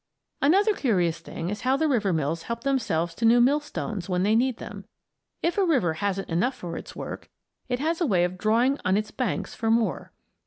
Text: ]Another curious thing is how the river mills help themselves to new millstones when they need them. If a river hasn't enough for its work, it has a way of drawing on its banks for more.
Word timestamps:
]Another 0.41 0.73
curious 0.73 1.19
thing 1.19 1.51
is 1.51 1.61
how 1.61 1.77
the 1.77 1.87
river 1.87 2.11
mills 2.11 2.41
help 2.49 2.61
themselves 2.61 3.13
to 3.13 3.23
new 3.23 3.39
millstones 3.39 4.09
when 4.09 4.23
they 4.23 4.35
need 4.35 4.57
them. 4.57 4.85
If 5.43 5.59
a 5.59 5.63
river 5.63 5.93
hasn't 5.93 6.27
enough 6.29 6.55
for 6.55 6.75
its 6.75 6.95
work, 6.95 7.29
it 7.69 7.77
has 7.77 8.01
a 8.01 8.07
way 8.07 8.23
of 8.23 8.35
drawing 8.39 8.79
on 8.83 8.97
its 8.97 9.11
banks 9.11 9.53
for 9.53 9.69
more. 9.69 10.11